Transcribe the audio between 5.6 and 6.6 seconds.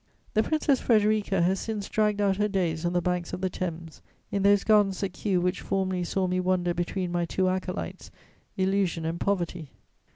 formerly saw me